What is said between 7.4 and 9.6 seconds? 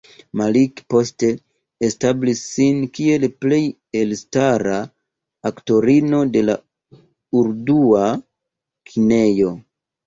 urdua kinejo.